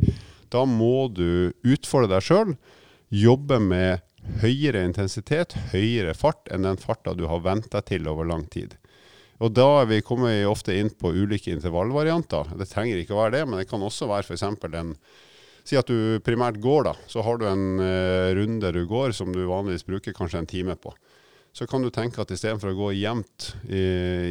Da 0.53 0.63
må 0.69 1.09
du 1.09 1.51
utfordre 1.65 2.15
deg 2.15 2.25
sjøl. 2.25 2.55
Jobbe 3.13 3.59
med 3.61 4.03
høyere 4.43 4.85
intensitet, 4.87 5.57
høyere 5.73 6.13
fart 6.15 6.47
enn 6.53 6.67
den 6.67 6.79
farta 6.79 7.15
du 7.17 7.25
har 7.27 7.43
vent 7.43 7.73
til 7.89 8.07
over 8.09 8.29
lang 8.29 8.45
tid. 8.53 8.77
Og 9.43 9.51
da 9.51 9.83
kommer 10.05 10.31
vi 10.31 10.47
ofte 10.47 10.75
inn 10.77 10.93
på 10.93 11.11
ulike 11.11 11.51
intervallvarianter. 11.51 12.53
Det 12.59 12.69
trenger 12.69 13.01
ikke 13.01 13.17
å 13.17 13.23
være 13.25 13.37
det, 13.39 13.45
men 13.49 13.59
det 13.59 13.67
kan 13.67 13.83
også 13.83 14.07
være 14.07 14.29
f.eks. 14.29 14.45
en 14.45 14.95
Si 15.63 15.77
at 15.79 15.87
du 15.87 16.19
primært 16.19 16.57
går, 16.59 16.89
da. 16.89 16.91
Så 17.07 17.23
har 17.23 17.37
du 17.39 17.45
en 17.47 17.79
uh, 17.79 18.35
runde 18.35 18.71
du 18.75 18.81
går 18.87 19.13
som 19.15 19.31
du 19.31 19.45
vanligvis 19.47 19.85
bruker 19.87 20.15
kanskje 20.15 20.41
en 20.41 20.49
time 20.49 20.75
på 20.75 20.91
så 21.53 21.67
kan 21.69 21.83
du 21.85 21.91
tenke 21.93 22.17
at 22.23 22.31
istedenfor 22.33 22.71
å 22.71 22.77
gå 22.77 22.87
jevnt 22.97 23.51
i 23.69 23.83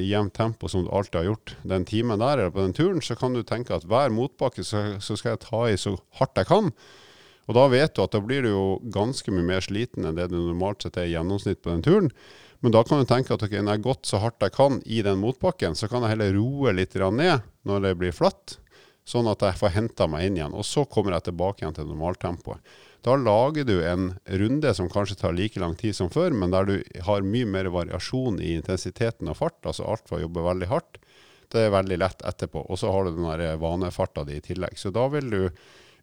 jevnt 0.08 0.34
tempo 0.34 0.66
som 0.70 0.82
du 0.82 0.90
alltid 0.90 1.20
har 1.20 1.28
gjort 1.28 1.54
den 1.70 1.86
timen 1.86 2.18
der 2.18 2.40
eller 2.40 2.54
på 2.54 2.64
den 2.64 2.74
turen, 2.74 2.98
så 3.04 3.14
kan 3.18 3.36
du 3.36 3.44
tenke 3.46 3.76
at 3.76 3.86
hver 3.86 4.10
motbakke 4.10 4.64
så, 4.66 4.96
så, 4.98 5.14
skal 5.18 5.36
jeg 5.36 5.44
ta 5.44 5.62
i 5.70 5.78
så 5.78 5.94
hardt 6.18 6.40
jeg 6.40 6.50
kan. 6.50 6.72
Og 7.46 7.58
da 7.58 7.68
vet 7.70 7.94
du 7.94 8.02
at 8.02 8.14
da 8.14 8.22
blir 8.22 8.42
du 8.42 8.50
jo 8.50 8.64
ganske 8.94 9.34
mye 9.34 9.46
mer 9.46 9.62
sliten 9.62 10.08
enn 10.08 10.18
det 10.18 10.32
du 10.32 10.38
normalt 10.40 10.82
sett 10.82 10.98
er 10.98 11.06
i 11.06 11.14
gjennomsnitt 11.14 11.62
på 11.62 11.70
den 11.70 11.86
turen. 11.86 12.10
Men 12.62 12.74
da 12.74 12.82
kan 12.86 13.02
du 13.02 13.06
tenke 13.06 13.34
at 13.34 13.42
okay, 13.42 13.58
når 13.58 13.76
jeg 13.76 13.80
har 13.80 13.86
gått 13.86 14.10
så 14.10 14.18
hardt 14.22 14.42
jeg 14.42 14.54
kan 14.54 14.82
i 14.82 15.00
den 15.06 15.22
motbakken, 15.22 15.78
så 15.78 15.86
kan 15.90 16.02
jeg 16.02 16.16
heller 16.16 16.34
roe 16.34 16.74
litt 16.74 16.94
ned 16.94 17.46
når 17.66 17.86
det 17.86 17.96
blir 18.02 18.14
flatt, 18.14 18.58
sånn 19.06 19.30
at 19.30 19.42
jeg 19.42 19.58
får 19.58 19.74
henta 19.74 20.06
meg 20.10 20.26
inn 20.26 20.38
igjen. 20.38 20.54
Og 20.54 20.66
så 20.66 20.86
kommer 20.90 21.14
jeg 21.14 21.30
tilbake 21.30 21.62
igjen 21.62 21.78
til 21.78 21.90
normaltempoet. 21.90 22.62
Da 23.02 23.16
lager 23.18 23.66
du 23.66 23.80
en 23.82 24.12
runde 24.24 24.74
som 24.74 24.88
kanskje 24.90 25.18
tar 25.18 25.34
like 25.34 25.60
lang 25.60 25.74
tid 25.74 25.96
som 25.96 26.10
før, 26.10 26.30
men 26.30 26.52
der 26.54 26.68
du 26.68 26.74
har 27.02 27.24
mye 27.26 27.48
mer 27.50 27.66
variasjon 27.74 28.38
i 28.38 28.54
intensiteten 28.54 29.30
og 29.32 29.40
fart. 29.40 29.58
Altså 29.66 29.88
alt 29.90 30.06
fra 30.06 30.20
å 30.20 30.22
jobbe 30.22 30.44
veldig 30.46 30.68
hardt, 30.70 31.00
det 31.52 31.66
er 31.66 31.74
veldig 31.74 31.98
lett 31.98 32.22
etterpå. 32.22 32.62
Og 32.70 32.78
så 32.78 32.92
har 32.94 33.04
du 33.04 33.16
den 33.16 33.26
der 33.26 33.58
vanefarta 33.60 34.22
di 34.28 34.38
i 34.38 34.44
tillegg. 34.44 34.78
Så 34.78 34.94
da 34.94 35.08
vil 35.10 35.32
du 35.34 35.40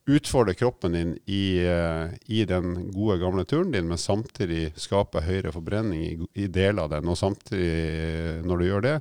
utfordre 0.09 0.55
kroppen 0.59 0.97
din 0.97 1.13
i, 1.25 1.61
eh, 1.63 2.11
i, 2.25 2.43
den 2.49 2.91
gode, 2.91 3.19
gamle 3.21 3.45
turen 3.45 3.71
din, 3.71 3.87
men 3.87 3.97
samtidig 4.01 4.73
skape 4.79 5.23
høyere 5.23 5.53
forbrenning 5.55 6.03
i, 6.03 6.13
i 6.43 6.47
deler 6.51 6.83
av 6.83 6.93
den. 6.97 7.07
Og 7.07 7.19
samtidig, 7.19 7.69
eh, 7.69 8.41
når 8.43 8.59
du 8.59 8.67
gjør 8.67 8.85
det, 8.87 8.95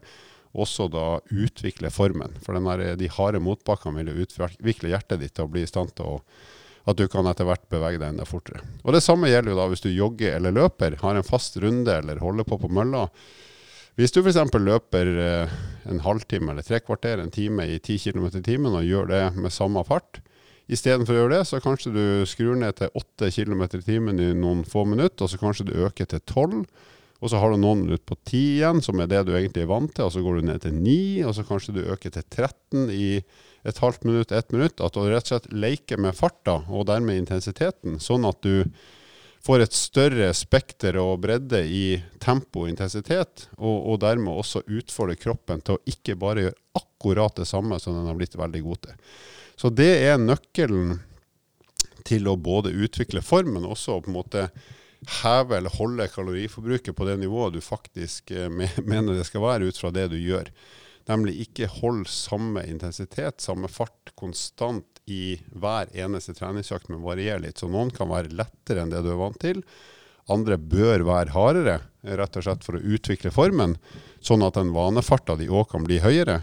også 0.59 0.87
da 0.93 1.07
utvikle 1.35 1.90
formen. 1.93 2.38
For 2.45 2.55
der, 2.55 2.95
de 3.00 3.11
harde 3.19 3.43
motbakkene 3.43 4.00
vil 4.00 4.12
jo 4.14 4.28
utvikle 4.28 4.95
hjertet 4.95 5.23
ditt 5.25 5.43
å 5.43 5.49
bli 5.50 5.67
i 5.67 5.71
stand 5.71 5.97
til 5.99 6.14
å 6.14 6.23
at 6.88 6.97
du 6.97 7.04
kan 7.11 7.26
etter 7.28 7.45
hvert 7.49 7.66
bevege 7.68 8.00
deg 8.00 8.14
enda 8.14 8.25
fortere. 8.28 8.62
Og 8.85 8.95
Det 8.97 9.02
samme 9.04 9.28
gjelder 9.28 9.52
jo 9.52 9.59
da 9.59 9.66
hvis 9.68 9.85
du 9.85 9.90
jogger 9.92 10.38
eller 10.38 10.54
løper, 10.57 10.97
har 11.02 11.18
en 11.18 11.26
fast 11.26 11.59
runde 11.61 11.92
eller 11.92 12.23
holder 12.23 12.49
på 12.49 12.59
på 12.62 12.71
mølla. 12.73 13.07
Hvis 13.99 14.14
du 14.14 14.21
f.eks. 14.23 14.38
løper 14.54 15.09
eh, 15.21 15.54
en 15.90 16.00
halvtime 16.04 16.52
eller 16.52 16.62
tre 16.62 16.78
kvarter, 16.80 17.18
en 17.18 17.35
time 17.35 17.66
i 17.66 17.80
10 17.80 17.99
km 18.07 18.28
i 18.30 18.45
timen 18.47 18.76
og 18.78 18.87
gjør 18.87 19.11
det 19.11 19.23
med 19.37 19.52
samme 19.52 19.83
fart, 19.85 20.21
istedenfor 20.71 21.16
å 21.16 21.23
gjøre 21.23 21.35
det, 21.35 21.47
så 21.49 21.61
kanskje 21.64 21.92
du 21.97 22.04
skrur 22.28 22.54
ned 22.61 22.76
til 22.78 22.92
8 22.95 23.33
km 23.35 23.64
i 23.66 23.83
timen 23.83 24.23
i 24.23 24.30
noen 24.38 24.62
få 24.68 24.85
minutter, 24.87 25.25
og 25.25 25.33
så 25.33 25.40
kanskje 25.40 25.66
du 25.71 25.75
øker 25.83 26.09
til 26.09 26.23
12. 26.23 26.62
Og 27.18 27.32
så 27.32 27.40
har 27.42 27.50
du 27.50 27.58
noen 27.58 27.82
minutter 27.82 28.04
på 28.06 28.16
10 28.28 28.40
igjen, 28.60 28.82
som 28.84 29.00
er 29.02 29.08
det 29.10 29.25
du 29.26 29.32
egentlig 29.34 29.64
er 29.64 29.72
vant 29.72 29.90
til, 29.94 30.06
og 30.06 30.12
så 30.14 30.22
går 30.22 30.38
du 30.38 30.48
ned 30.48 30.62
til 30.62 30.76
9, 30.76 30.98
og 31.26 31.34
så 31.34 31.44
kanskje 31.48 31.75
du 31.75 31.80
øker 31.90 32.14
til 32.14 32.22
13 32.22 32.92
i 32.94 33.08
et 33.66 33.80
halvt 33.82 34.06
minutt, 34.06 34.32
ett 34.32 34.52
minutt, 34.54 34.78
at 34.80 34.94
du 34.94 35.02
rett 35.02 35.26
og 35.26 35.32
slett 35.32 35.50
leker 35.50 35.98
med 36.00 36.16
farta 36.16 36.60
og 36.70 36.87
dermed 36.88 37.18
intensiteten, 37.18 37.98
sånn 38.00 38.26
at 38.28 38.38
du 38.46 38.62
får 39.44 39.64
et 39.64 39.75
større 39.75 40.30
spekter 40.34 40.98
og 41.00 41.18
bredde 41.25 41.60
i 41.66 41.98
tempo 42.22 42.64
og 42.64 42.70
intensitet, 42.70 43.48
og, 43.56 43.76
og, 43.76 43.98
dermed 44.02 44.34
også 44.34 44.64
utfordre 44.66 45.18
kroppen 45.18 45.62
til 45.64 45.78
å 45.78 45.82
ikke 45.90 46.18
bare 46.20 46.46
gjøre 46.46 46.58
akkurat 46.78 47.38
det 47.38 47.48
samme 47.50 47.78
som 47.82 47.96
den 47.96 48.08
har 48.10 48.18
blitt 48.18 48.38
veldig 48.38 48.62
god 48.64 48.82
til. 48.87 48.96
Så 49.58 49.70
det 49.75 49.90
er 50.06 50.22
nøkkelen 50.22 50.98
til 52.06 52.28
å 52.30 52.38
både 52.38 52.72
utvikle 52.72 53.22
form, 53.25 53.56
men 53.56 53.66
også 53.66 53.98
på 54.02 54.10
en 54.10 54.18
måte 54.20 54.48
heve 55.07 55.57
eller 55.59 55.75
holde 55.78 56.09
kaloriforbruket 56.11 56.97
på 56.97 57.07
det 57.07 57.19
nivået 57.21 57.55
du 57.55 57.61
faktisk 57.62 58.31
eh, 58.31 58.50
mener 58.90 59.14
det 59.14 59.26
skal 59.28 59.45
være 59.45 59.71
ut 59.71 59.78
fra 59.78 59.93
det 59.95 60.09
du 60.12 60.19
gjør. 60.19 60.50
Nemlig 61.09 61.38
ikke 61.47 61.71
hold 61.78 62.05
samme 62.12 62.67
intensitet, 62.69 63.40
samme 63.40 63.71
fart, 63.73 64.12
konstant 64.19 64.99
i 65.09 65.38
hver 65.57 65.88
eneste 65.97 66.35
treningsøkt, 66.37 66.90
men 66.93 67.00
varier 67.00 67.40
litt. 67.40 67.61
Så 67.61 67.71
noen 67.71 67.93
kan 67.95 68.11
være 68.11 68.35
lettere 68.37 68.83
enn 68.83 68.93
det 68.93 69.00
du 69.07 69.14
er 69.14 69.23
vant 69.23 69.38
til. 69.40 69.62
Andre 70.28 70.59
bør 70.61 71.07
være 71.09 71.33
hardere, 71.33 71.78
rett 72.05 72.37
og 72.37 72.45
slett 72.45 72.67
for 72.67 72.76
å 72.76 72.83
utvikle 72.85 73.33
formen, 73.33 73.78
sånn 74.21 74.45
at 74.45 74.59
den 74.59 74.75
vanefarta 74.75 75.38
di 75.40 75.49
òg 75.49 75.71
kan 75.73 75.87
bli 75.88 76.02
høyere. 76.05 76.43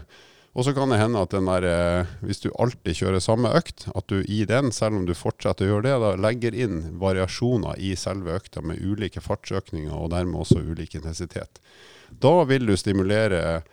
Og 0.56 0.64
så 0.64 0.72
kan 0.72 0.88
det 0.88 0.96
hende 0.96 1.20
at 1.20 1.34
der, 1.36 1.64
eh, 1.68 2.12
hvis 2.24 2.40
du 2.40 2.48
alltid 2.56 2.96
kjører 2.96 3.20
samme 3.20 3.50
økt, 3.58 3.90
at 3.92 4.06
du 4.08 4.22
i 4.24 4.44
den, 4.48 4.70
selv 4.72 4.96
om 4.96 5.04
du 5.04 5.12
fortsetter 5.12 5.66
å 5.66 5.74
gjøre 5.74 5.84
det, 5.84 5.96
da 6.00 6.12
legger 6.16 6.56
inn 6.56 6.78
variasjoner 6.96 7.76
i 7.76 7.92
selve 7.94 8.38
økta 8.38 8.62
med 8.64 8.80
ulike 8.80 9.20
fartsøkninger 9.20 9.92
og 9.92 10.14
dermed 10.14 10.40
også 10.40 10.62
ulik 10.64 10.96
intensitet. 10.96 11.60
Da 12.08 12.32
vil 12.48 12.64
du 12.64 12.72
stimulere 12.80 13.66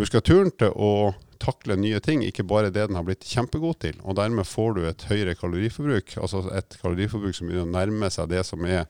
muskulaturen 0.00 0.54
til 0.56 0.72
å 0.72 1.12
takle 1.42 1.76
nye 1.76 2.00
ting, 2.00 2.24
ikke 2.24 2.46
bare 2.48 2.72
det 2.72 2.86
den 2.88 2.96
har 2.96 3.04
blitt 3.04 3.28
kjempegod 3.28 3.82
til. 3.84 4.00
Og 4.00 4.16
dermed 4.16 4.48
får 4.48 4.78
du 4.78 4.82
et 4.88 5.04
høyere 5.10 5.36
kaloriforbruk, 5.36 6.16
altså 6.16 6.46
et 6.56 6.78
kaloriforbruk 6.80 7.36
som 7.36 7.50
begynner 7.50 7.68
å 7.68 7.74
nærme 7.76 8.08
seg 8.14 8.32
det 8.32 8.46
som 8.48 8.64
er, 8.64 8.86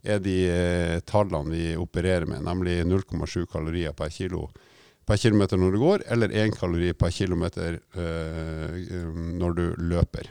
er 0.00 0.24
de 0.24 0.38
eh, 0.48 0.98
tallene 1.04 1.52
vi 1.52 1.76
opererer 1.76 2.24
med, 2.30 2.40
nemlig 2.46 2.80
0,7 2.88 3.44
kalorier 3.52 3.92
per 3.92 4.08
kilo 4.14 4.46
per 5.10 5.18
kilometer 5.18 5.58
når 5.58 5.74
du 5.74 5.80
går, 5.82 6.06
eller 6.14 6.30
én 6.38 6.54
kalori 6.54 6.92
per 6.94 7.10
kilometer 7.10 7.80
øh, 7.98 9.10
når 9.40 9.56
du 9.58 9.64
løper. 9.90 10.30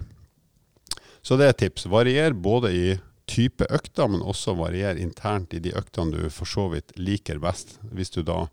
Så 1.21 1.35
det 1.35 1.49
er 1.49 1.53
et 1.53 1.61
tips. 1.65 1.89
Varier 1.91 2.33
både 2.33 2.71
i 2.71 2.85
type 3.29 3.67
økter, 3.69 4.07
men 4.09 4.23
også 4.23 4.55
varier 4.57 4.97
internt 4.97 5.53
i 5.53 5.61
de 5.61 5.75
øktene 5.77 6.15
du 6.15 6.31
for 6.33 6.49
så 6.49 6.69
vidt 6.71 6.95
liker 6.97 7.41
best, 7.43 7.77
hvis 7.91 8.13
du 8.15 8.21
da 8.25 8.45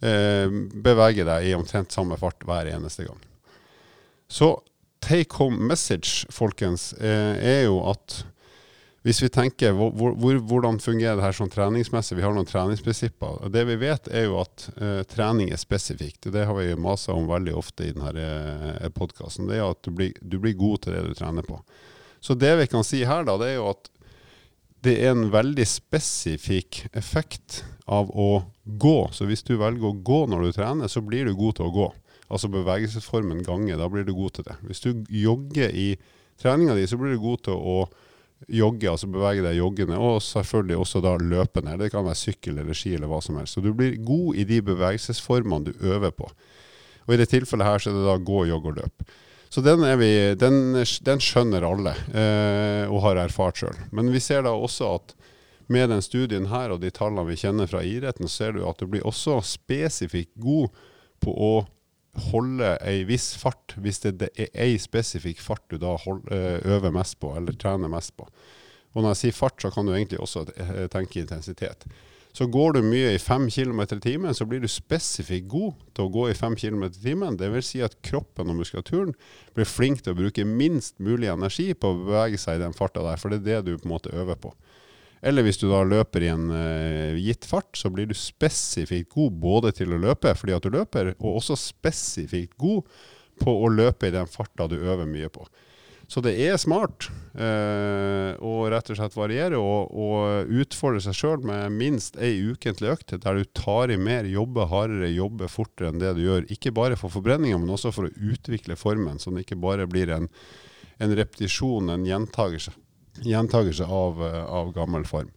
eh, 0.00 0.48
beveger 0.72 1.28
deg 1.28 1.50
i 1.50 1.54
omtrent 1.58 1.94
samme 1.94 2.18
fart 2.18 2.42
hver 2.48 2.72
eneste 2.72 3.06
gang. 3.06 3.20
Så 4.32 4.54
take 5.04 5.36
home 5.36 5.60
message, 5.68 6.26
folkens, 6.32 6.92
eh, 6.96 7.36
er 7.36 7.64
jo 7.68 7.82
at 7.92 8.22
hvis 9.02 9.18
vi 9.22 9.28
tenker 9.34 9.74
hvor, 9.74 9.90
hvor, 10.14 10.36
hvordan 10.46 10.78
fungerer 10.82 11.18
det 11.18 11.24
her 11.24 11.34
sånn 11.34 11.50
treningsmessig, 11.50 12.14
vi 12.18 12.22
har 12.22 12.34
noen 12.36 12.46
treningsprinsipper. 12.46 13.48
Det 13.50 13.64
vi 13.66 13.76
vet 13.80 14.06
er 14.14 14.28
jo 14.28 14.36
at 14.44 14.68
uh, 14.76 15.00
trening 15.10 15.50
er 15.50 15.58
spesifikt. 15.58 16.30
Det 16.30 16.44
har 16.46 16.54
vi 16.54 16.76
masa 16.78 17.16
om 17.16 17.26
veldig 17.30 17.54
ofte 17.58 17.88
i 17.88 17.94
denne 17.96 18.12
uh, 18.14 18.86
podkasten. 18.94 19.48
Det 19.50 19.58
er 19.58 19.66
at 19.66 19.82
du 19.82 19.90
blir, 19.90 20.14
du 20.22 20.38
blir, 20.38 20.54
god 20.58 20.84
til 20.84 20.94
det 20.94 21.02
du 21.08 21.16
trener 21.18 21.46
på. 21.46 21.58
Så 22.22 22.38
det 22.38 22.52
vi 22.60 22.68
kan 22.70 22.86
si 22.86 23.00
her, 23.02 23.26
da, 23.26 23.34
det 23.42 23.50
er 23.50 23.58
jo 23.58 23.72
at 23.72 23.90
det 24.86 24.94
er 25.02 25.16
en 25.16 25.28
veldig 25.34 25.66
spesifikk 25.66 26.84
effekt 26.98 27.64
av 27.90 28.10
å 28.14 28.44
gå. 28.64 28.96
Så 29.14 29.26
hvis 29.26 29.42
du 29.46 29.56
velger 29.58 29.90
å 29.90 29.98
gå 29.98 30.20
når 30.30 30.46
du 30.46 30.54
trener, 30.54 30.90
så 30.90 31.02
blir 31.02 31.26
du 31.26 31.34
god 31.38 31.58
til 31.58 31.66
å 31.66 31.74
gå. 31.74 31.88
Altså 32.32 32.50
bevegelsesformen 32.50 33.42
gange, 33.46 33.74
da 33.78 33.90
blir 33.90 34.06
du 34.06 34.14
god 34.14 34.38
til 34.38 34.46
det. 34.46 34.56
Hvis 34.66 34.82
du 34.86 35.04
jogger 35.10 35.74
i 35.74 35.90
treninga 36.40 36.78
di, 36.78 36.86
så 36.86 36.98
blir 36.98 37.14
du 37.14 37.22
god 37.22 37.44
til 37.50 37.58
å 37.58 37.76
jogge, 38.48 38.90
altså 38.90 39.08
bevege 39.10 39.44
deg 39.44 39.58
joggende, 39.58 39.98
og 39.98 40.22
selvfølgelig 40.24 40.78
også 40.82 41.02
da 41.04 41.16
løpende. 41.20 41.78
Det 41.80 41.90
kan 41.92 42.06
være 42.06 42.18
sykkel 42.18 42.62
eller 42.62 42.76
ski 42.76 42.94
eller 42.96 43.10
hva 43.10 43.20
som 43.24 43.38
helst. 43.40 43.56
Så 43.56 43.64
du 43.64 43.72
blir 43.76 43.98
god 44.02 44.38
i 44.40 44.46
de 44.48 44.60
bevegelsesformene 44.64 45.70
du 45.70 45.86
øver 45.92 46.14
på. 46.16 46.30
Og 47.06 47.14
i 47.14 47.18
det 47.20 47.28
tilfellet 47.32 47.66
her 47.66 47.82
så 47.82 47.90
er 47.90 47.98
det 47.98 48.06
da 48.06 48.16
gå, 48.22 48.44
jogge 48.50 48.72
og 48.72 48.80
løp. 48.82 49.06
Så 49.52 49.60
den, 49.60 49.82
vi, 50.00 50.12
den, 50.40 50.78
den 51.04 51.20
skjønner 51.20 51.66
alle, 51.68 51.92
eh, 52.16 52.86
og 52.88 53.02
har 53.04 53.20
erfart 53.20 53.60
sjøl. 53.60 53.76
Men 53.92 54.08
vi 54.14 54.22
ser 54.22 54.46
da 54.46 54.54
også 54.56 54.94
at 54.96 55.12
med 55.72 55.90
den 55.92 56.02
studien 56.04 56.48
her 56.48 56.72
og 56.72 56.80
de 56.82 56.90
tallene 56.94 57.26
vi 57.28 57.36
kjenner 57.40 57.68
fra 57.68 57.82
idretten, 57.84 58.28
så 58.28 58.46
ser 58.46 58.56
du 58.56 58.62
at 58.68 58.80
du 58.80 58.88
blir 58.88 59.04
også 59.08 59.40
spesifikt 59.44 60.32
god 60.40 60.72
på 61.22 61.34
å 61.36 61.52
holde 62.30 62.74
ei 62.84 63.04
viss 63.08 63.32
fart, 63.40 63.74
hvis 63.80 64.02
det 64.04 64.28
er 64.36 64.50
ei 64.52 64.76
spesifikk 64.80 65.40
fart 65.40 65.64
du 65.72 65.78
da 65.80 65.94
eh, 65.96 66.58
øver 66.68 66.92
mest 66.92 67.18
på, 67.20 67.32
eller 67.36 67.56
trener 67.56 67.92
mest 67.92 68.16
på. 68.16 68.28
Og 68.92 69.00
når 69.00 69.14
jeg 69.14 69.20
sier 69.22 69.36
fart, 69.36 69.60
så 69.62 69.70
kan 69.72 69.88
du 69.88 69.94
egentlig 69.94 70.20
også 70.20 70.44
eh, 70.52 70.88
tenke 70.92 71.22
intensitet. 71.22 71.86
Så 72.32 72.46
går 72.48 72.72
du 72.72 72.80
mye 72.84 73.10
i 73.12 73.20
5 73.20 73.50
km 73.52 73.80
i 73.82 74.00
timen, 74.00 74.34
så 74.34 74.46
blir 74.48 74.62
du 74.62 74.68
spesifikt 74.68 75.50
god 75.52 75.80
til 75.92 76.06
å 76.06 76.12
gå 76.12 76.28
i 76.30 76.36
5 76.36 76.56
km 76.56 76.86
i 76.88 76.94
timen. 76.96 77.36
Dvs. 77.36 77.72
Si 77.74 77.82
at 77.84 77.98
kroppen 78.04 78.48
og 78.48 78.56
muskulaturen 78.60 79.12
blir 79.56 79.68
flink 79.68 80.00
til 80.00 80.14
å 80.14 80.20
bruke 80.20 80.46
minst 80.48 80.96
mulig 81.00 81.28
energi 81.28 81.72
på 81.76 81.92
å 81.92 81.98
bevege 82.06 82.40
seg 82.40 82.56
i 82.56 82.64
den 82.64 82.76
farta 82.76 83.04
der, 83.04 83.20
for 83.20 83.32
det 83.32 83.42
er 83.42 83.60
det 83.60 83.68
du 83.68 83.76
på 83.76 83.88
en 83.88 83.92
måte 83.92 84.14
øver 84.16 84.40
på. 84.40 84.54
Eller 85.22 85.46
hvis 85.46 85.60
du 85.60 85.68
da 85.70 85.84
løper 85.86 86.24
i 86.24 86.30
en 86.32 86.48
uh, 86.50 87.18
gitt 87.22 87.46
fart, 87.46 87.70
så 87.78 87.92
blir 87.94 88.08
du 88.10 88.14
spesifikt 88.18 89.12
god 89.14 89.36
både 89.42 89.70
til 89.78 89.94
å 89.94 90.00
løpe 90.02 90.34
fordi 90.34 90.56
at 90.56 90.64
du 90.66 90.72
løper, 90.74 91.14
og 91.20 91.38
også 91.38 91.58
spesifikt 91.58 92.56
god 92.58 92.88
på 93.42 93.54
å 93.62 93.70
løpe 93.70 94.10
i 94.10 94.14
den 94.14 94.26
farta 94.30 94.66
du 94.70 94.80
øver 94.80 95.06
mye 95.08 95.30
på. 95.32 95.46
Så 96.10 96.20
det 96.20 96.34
er 96.44 96.58
smart 96.60 97.06
uh, 97.38 98.34
å 98.42 98.66
rett 98.68 98.90
og 98.90 98.98
slett 98.98 99.14
variere 99.16 99.62
og, 99.62 99.94
og 99.94 100.50
utfordre 100.60 101.00
seg 101.00 101.16
sjøl 101.16 101.46
med 101.48 101.72
minst 101.78 102.18
ei 102.20 102.34
ukentlig 102.50 102.90
økt 102.96 103.14
der 103.22 103.38
du 103.38 103.46
tar 103.56 103.94
i 103.94 103.96
mer, 103.96 104.26
jobber 104.28 104.68
hardere, 104.74 105.08
jobber 105.14 105.48
fortere 105.48 105.92
enn 105.92 106.02
det 106.02 106.16
du 106.18 106.26
gjør. 106.26 106.50
Ikke 106.52 106.74
bare 106.74 106.98
for 107.00 107.14
forbrenninga, 107.14 107.62
men 107.62 107.72
også 107.78 107.94
for 107.94 108.10
å 108.10 108.14
utvikle 108.34 108.76
formen, 108.76 109.22
så 109.22 109.30
den 109.30 109.46
ikke 109.46 109.62
bare 109.62 109.86
blir 109.88 110.10
en, 110.12 110.26
en 110.98 111.14
repetisjon, 111.16 111.94
en 111.94 112.10
gjentagelse 112.10 112.74
gjentagelse 113.20 113.84
av, 113.84 114.22
eh, 114.26 114.44
av, 114.44 114.72
gammel 114.72 115.04
form. 115.04 115.30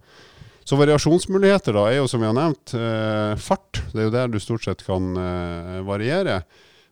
Så 0.65 0.79
variasjonsmuligheter 0.79 1.75
da 1.77 1.86
er 1.91 2.00
jo, 2.00 2.08
som 2.08 2.22
vi 2.24 2.29
har 2.29 2.38
nevnt, 2.38 2.74
eh, 2.74 3.36
fart. 3.38 3.82
Det 3.94 4.01
er 4.01 4.08
jo 4.08 4.15
der 4.15 4.27
du 4.27 4.39
stort 4.39 4.63
sett 4.63 4.86
kan 4.86 5.12
eh, 5.17 5.82
variere. 5.86 6.44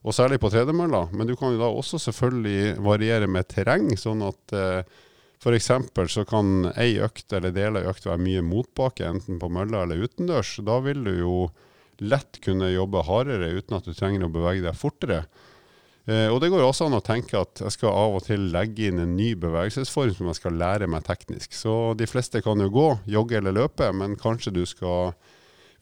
Og 0.04 0.14
særlig 0.14 0.40
på 0.44 0.52
tredemølla. 0.52 1.08
Men 1.14 1.28
du 1.28 1.36
kan 1.36 1.54
jo 1.54 1.62
da 1.62 1.72
også 1.72 1.98
selvfølgelig 1.98 2.78
variere 2.84 3.28
med 3.28 3.48
terreng. 3.48 3.88
Sånn 3.96 4.22
at 4.28 4.56
f.eks. 5.40 5.70
så 6.12 6.26
kan 6.28 6.74
ei 6.76 7.00
økt 7.00 7.32
eller 7.32 7.56
deler 7.56 7.86
av 7.86 7.96
økt 7.96 8.10
være 8.10 8.20
mye 8.20 8.44
motbakke, 8.44 9.08
enten 9.08 9.40
på 9.40 9.48
mølla 9.48 9.86
eller 9.86 10.04
utendørs. 10.04 10.58
Da 10.68 10.82
vil 10.84 11.06
du 11.08 11.14
jo 11.22 11.38
lett 12.04 12.42
kunne 12.44 12.74
jobbe 12.74 13.06
hardere 13.08 13.54
uten 13.56 13.78
at 13.78 13.88
du 13.88 13.94
trenger 13.96 14.28
å 14.28 14.34
bevege 14.34 14.66
deg 14.66 14.76
fortere. 14.76 15.24
Eh, 16.04 16.28
og 16.28 16.42
det 16.44 16.50
går 16.52 16.66
også 16.66 16.90
an 16.90 16.98
å 16.98 17.04
tenke 17.04 17.40
at 17.40 17.62
jeg 17.64 17.78
skal 17.78 17.96
av 17.96 18.18
og 18.18 18.26
til 18.26 18.50
legge 18.52 18.90
inn 18.90 19.00
en 19.00 19.14
ny 19.16 19.30
bevegelsesform 19.40 20.12
som 20.18 20.32
jeg 20.32 20.40
skal 20.42 20.58
lære 20.60 20.90
meg 20.92 21.06
teknisk. 21.08 21.56
Så 21.56 21.94
de 22.00 22.08
fleste 22.10 22.44
kan 22.44 22.60
jo 22.60 22.72
gå, 22.74 22.90
jogge 23.16 23.40
eller 23.40 23.56
løpe, 23.56 23.88
men 23.96 24.18
kanskje 24.20 24.56
du 24.56 24.66
skal 24.68 25.14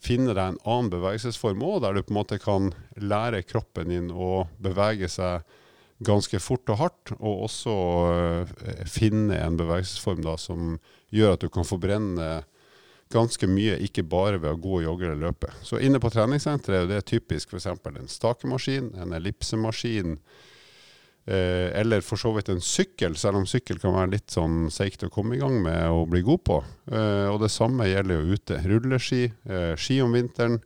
finne 0.02 0.34
deg 0.34 0.44
en 0.44 0.62
annen 0.62 0.92
bevegelsesform 0.92 1.62
òg, 1.66 1.82
der 1.82 1.98
du 1.98 2.04
på 2.06 2.14
en 2.14 2.20
måte 2.20 2.38
kan 2.42 2.70
lære 2.98 3.42
kroppen 3.46 3.90
din 3.90 4.10
å 4.14 4.46
bevege 4.62 5.10
seg 5.10 5.42
ganske 6.02 6.38
fort 6.42 6.70
og 6.74 6.80
hardt, 6.80 7.12
og 7.18 7.44
også 7.48 7.74
eh, 8.14 8.86
finne 8.90 9.38
en 9.38 9.58
bevegelsesform 9.58 10.22
da, 10.24 10.36
som 10.38 10.76
gjør 11.14 11.36
at 11.36 11.44
du 11.44 11.50
kan 11.52 11.66
forbrenne 11.66 12.30
ganske 13.12 13.48
mye, 13.50 13.76
ikke 13.86 14.04
bare 14.08 14.40
ved 14.40 14.54
å 14.54 14.60
gå, 14.60 14.82
jogge 14.86 15.08
eller 15.08 15.28
løpe. 15.28 15.52
Så 15.64 15.80
inne 15.82 16.00
på 16.02 16.10
treningssenteret 16.12 16.84
er 16.84 16.88
det 16.90 17.04
typisk 17.10 17.52
f.eks. 17.52 17.68
en 17.68 18.10
stakemaskin, 18.10 18.90
en 19.00 19.14
ellipsemaskin, 19.16 20.16
eh, 21.26 21.68
eller 21.80 22.04
for 22.06 22.20
så 22.20 22.32
vidt 22.36 22.50
en 22.52 22.62
sykkel, 22.64 23.16
selv 23.20 23.42
om 23.42 23.48
sykkel 23.48 23.80
kan 23.82 23.96
være 23.96 24.14
litt 24.16 24.34
sånn 24.34 24.66
seigt 24.72 25.04
å 25.06 25.10
komme 25.12 25.36
i 25.36 25.42
gang 25.42 25.58
med 25.64 25.82
og 25.90 26.08
bli 26.12 26.24
god 26.26 26.44
på. 26.48 26.60
Eh, 26.92 27.28
og 27.30 27.42
det 27.44 27.52
samme 27.54 27.90
gjelder 27.90 28.20
jo 28.20 28.38
ute. 28.38 28.62
Rulleski, 28.68 29.26
eh, 29.48 29.74
ski 29.80 30.00
om 30.04 30.16
vinteren, 30.16 30.60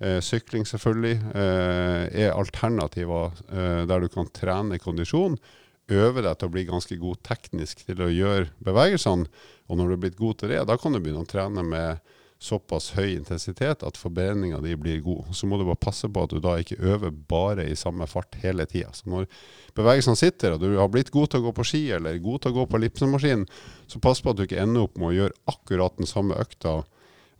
eh, 0.00 0.20
sykling 0.24 0.66
selvfølgelig, 0.68 1.18
eh, 1.34 2.24
er 2.26 2.38
alternativer 2.38 3.44
eh, 3.50 3.84
der 3.86 4.00
du 4.00 4.08
kan 4.08 4.32
trene 4.34 4.80
kondisjon 4.82 5.38
øve 5.92 6.24
deg 6.24 6.38
til 6.38 6.48
å 6.48 6.54
bli 6.54 6.64
ganske 6.68 6.96
god 7.00 7.20
teknisk 7.26 7.84
til 7.84 8.02
å 8.04 8.12
gjøre 8.12 8.50
bevegelsene. 8.64 9.28
Og 9.68 9.78
når 9.78 9.88
du 9.88 9.96
er 9.96 10.02
blitt 10.04 10.20
god 10.20 10.40
til 10.40 10.52
det, 10.54 10.62
da 10.68 10.76
kan 10.80 10.94
du 10.94 11.00
begynne 11.00 11.24
å 11.24 11.28
trene 11.28 11.64
med 11.66 12.04
såpass 12.44 12.90
høy 12.96 13.14
intensitet 13.14 13.84
at 13.86 13.98
forbrenninga 13.98 14.58
di 14.60 14.74
blir 14.76 15.00
god. 15.04 15.30
Så 15.36 15.48
må 15.48 15.56
du 15.56 15.64
bare 15.64 15.80
passe 15.80 16.08
på 16.10 16.24
at 16.24 16.34
du 16.34 16.40
da 16.44 16.56
ikke 16.60 16.80
øver 16.82 17.14
bare 17.30 17.64
i 17.70 17.78
samme 17.78 18.06
fart 18.10 18.36
hele 18.42 18.66
tida. 18.68 18.92
Så 18.92 19.08
når 19.08 19.28
bevegelsene 19.76 20.18
sitter, 20.18 20.56
og 20.56 20.64
du 20.64 20.76
har 20.76 20.90
blitt 20.92 21.12
god 21.14 21.32
til 21.32 21.40
å 21.40 21.48
gå 21.48 21.54
på 21.56 21.66
ski 21.68 21.82
eller 21.96 22.20
god 22.22 22.44
til 22.44 22.52
å 22.52 22.58
gå 22.58 22.66
på 22.68 22.82
lipsemaskin 22.84 23.46
så 23.88 24.00
pass 24.04 24.20
på 24.20 24.32
at 24.32 24.40
du 24.40 24.44
ikke 24.44 24.60
ender 24.60 24.88
opp 24.88 24.98
med 25.00 25.12
å 25.12 25.16
gjøre 25.18 25.38
akkurat 25.54 25.96
den 26.00 26.10
samme 26.10 26.36
økta 26.40 26.82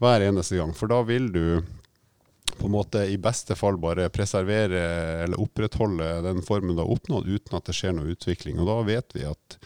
hver 0.02 0.24
eneste 0.24 0.56
gang. 0.60 0.72
For 0.76 0.90
da 0.90 1.02
vil 1.06 1.28
du 1.34 1.44
på 2.58 2.68
en 2.68 2.74
måte 2.74 3.04
i 3.10 3.16
beste 3.20 3.56
fall 3.58 3.78
bare 3.82 4.10
preservere 4.14 4.82
eller 5.24 5.40
opprettholde 5.40 6.10
den 6.26 6.42
formen 6.46 6.76
du 6.76 6.82
har 6.82 6.92
oppnådd, 6.92 7.28
uten 7.28 7.58
at 7.58 7.68
det 7.68 7.76
skjer 7.76 7.96
noe 7.96 8.14
utvikling. 8.14 8.60
Og 8.60 8.70
da 8.70 8.78
vet 8.86 9.16
vi 9.16 9.26
at 9.28 9.58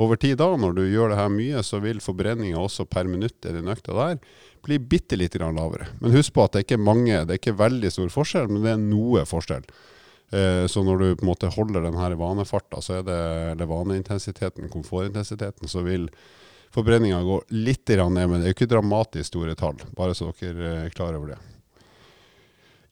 over 0.00 0.16
tid 0.16 0.38
da, 0.40 0.48
når 0.56 0.76
du 0.76 0.82
gjør 0.88 1.12
det 1.12 1.20
her 1.20 1.32
mye, 1.32 1.62
så 1.66 1.78
vil 1.84 2.00
forbrenninga 2.02 2.58
også 2.58 2.86
per 2.88 3.08
minutt 3.10 3.44
i 3.44 3.54
den 3.54 3.68
økta 3.68 3.94
der 3.96 4.20
bli 4.64 4.78
bitte 4.78 5.18
litt 5.18 5.34
lavere. 5.36 5.88
Men 6.00 6.14
husk 6.16 6.34
på 6.34 6.44
at 6.44 6.54
det 6.54 6.62
er 6.62 6.68
ikke 6.68 6.84
mange, 6.86 7.24
det 7.26 7.34
er 7.34 7.40
ikke 7.40 7.58
veldig 7.58 7.90
stor 7.92 8.12
forskjell, 8.14 8.48
men 8.50 8.62
det 8.64 8.72
er 8.72 8.84
noe 8.84 9.24
forskjell. 9.28 9.66
Eh, 10.32 10.66
så 10.70 10.84
når 10.86 11.02
du 11.02 11.08
på 11.16 11.26
en 11.26 11.32
måte 11.32 11.50
holder 11.52 11.84
den 11.84 11.98
her 11.98 12.14
vanefarta, 12.16 12.80
så 12.80 13.00
er 13.00 13.08
det 13.08 13.18
eller 13.52 13.68
vaneintensiteten, 13.68 14.70
komfortintensiteten, 14.72 15.68
så 15.68 15.84
vil 15.84 16.08
forbrenninga 16.72 17.20
gå 17.26 17.40
litt 17.52 17.92
ned. 17.92 18.14
Men 18.16 18.38
det 18.38 18.46
er 18.46 18.54
jo 18.54 18.58
ikke 18.60 18.70
dramatisk 18.72 19.34
store 19.34 19.58
tall, 19.58 19.82
bare 19.98 20.16
så 20.16 20.32
dere 20.40 20.76
er 20.86 20.94
klar 20.94 21.18
over 21.18 21.34
det. 21.34 21.40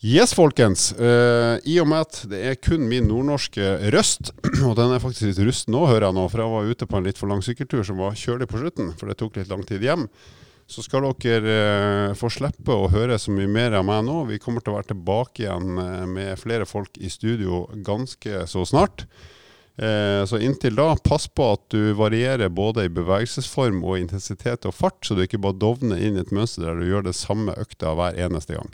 Yes, 0.01 0.33
folkens. 0.33 0.95
Uh, 0.97 1.61
I 1.69 1.75
og 1.83 1.91
med 1.91 2.07
at 2.07 2.23
det 2.31 2.39
er 2.49 2.55
kun 2.57 2.87
min 2.89 3.05
nordnorske 3.05 3.67
røst, 3.93 4.31
og 4.67 4.73
den 4.79 4.95
er 4.95 5.03
faktisk 5.03 5.27
litt 5.29 5.41
rusten 5.45 5.75
nå, 5.77 5.83
hører 5.91 6.07
jeg 6.07 6.17
nå, 6.17 6.23
for 6.33 6.41
jeg 6.41 6.53
var 6.55 6.71
ute 6.71 6.89
på 6.89 6.97
en 6.97 7.09
litt 7.09 7.21
for 7.21 7.29
lang 7.29 7.43
sykkeltur 7.45 7.85
som 7.85 8.01
var 8.01 8.17
kjølig 8.17 8.49
på 8.49 8.63
slutten, 8.63 8.95
for 8.97 9.11
det 9.11 9.19
tok 9.21 9.37
litt 9.37 9.53
lang 9.53 9.67
tid 9.69 9.85
hjem, 9.85 10.07
så 10.71 10.87
skal 10.87 11.05
dere 11.21 11.59
uh, 11.59 12.17
få 12.17 12.33
slippe 12.33 12.73
å 12.73 12.89
høre 12.89 13.21
så 13.21 13.35
mye 13.37 13.51
mer 13.53 13.77
av 13.77 13.85
meg 13.91 14.07
nå. 14.09 14.23
Vi 14.31 14.41
kommer 14.41 14.65
til 14.65 14.73
å 14.73 14.79
være 14.79 14.95
tilbake 14.95 15.45
igjen 15.45 15.77
uh, 15.77 16.09
med 16.09 16.33
flere 16.41 16.65
folk 16.65 16.97
i 16.97 17.13
studio 17.13 17.67
ganske 17.85 18.47
så 18.49 18.65
snart. 18.69 19.05
Så 19.81 20.37
inntil 20.45 20.75
da, 20.77 20.91
pass 21.01 21.25
på 21.33 21.45
at 21.55 21.63
du 21.73 21.95
varierer 21.97 22.51
både 22.53 22.83
i 22.85 22.91
bevegelsesform 22.93 23.79
og 23.81 23.97
intensitet 23.97 24.67
og 24.69 24.75
fart, 24.77 24.99
så 25.07 25.15
du 25.17 25.23
ikke 25.25 25.41
bare 25.41 25.57
dovner 25.57 26.03
inn 26.05 26.19
i 26.19 26.21
et 26.21 26.35
mønster 26.37 26.67
der 26.67 26.77
du 26.77 26.91
gjør 26.91 27.07
det 27.07 27.15
samme 27.17 27.55
økta 27.57 27.95
hver 27.97 28.19
eneste 28.21 28.59
gang. 28.59 28.69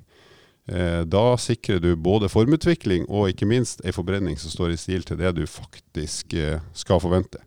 Eh, 0.66 1.02
da 1.06 1.36
sikrer 1.38 1.78
du 1.78 1.92
både 1.96 2.28
formutvikling 2.28 3.04
og 3.06 3.30
ikke 3.30 3.46
minst 3.46 3.84
ei 3.86 3.94
forbrenning 3.94 4.38
som 4.40 4.50
står 4.50 4.74
i 4.74 4.80
stil 4.80 5.04
til 5.06 5.20
det 5.20 5.36
du 5.36 5.44
faktisk 5.46 6.34
eh, 6.34 6.58
skal 6.74 7.02
forvente. 7.02 7.38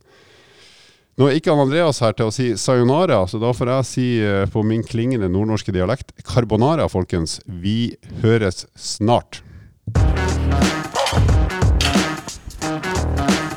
Nå 1.20 1.28
er 1.28 1.36
ikke 1.36 1.52
Andreas 1.52 2.00
her 2.00 2.14
til 2.16 2.30
å 2.30 2.32
si 2.32 2.54
sayonara, 2.56 3.26
så 3.28 3.42
da 3.42 3.52
får 3.52 3.74
jeg 3.74 3.88
si 3.90 4.08
eh, 4.24 4.46
på 4.48 4.64
min 4.64 4.86
klingende 4.88 5.28
nordnorske 5.28 5.76
dialekt 5.76 6.14
carbonara, 6.24 6.88
folkens. 6.88 7.42
Vi 7.44 7.98
høres 8.24 8.64
snart. 8.80 9.42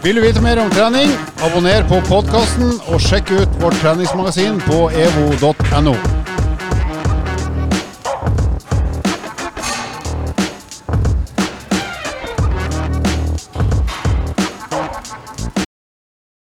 Vil 0.02 0.18
du 0.18 0.24
vite 0.24 0.42
mer 0.42 0.58
om 0.58 0.72
trening, 0.74 1.14
abonner 1.46 1.86
på 1.86 2.00
podkasten 2.08 2.74
og 2.90 2.98
sjekk 2.98 3.30
ut 3.36 3.62
vårt 3.62 3.78
treningsmagasin 3.84 4.58
på 4.66 4.88
evo.no. 4.90 5.94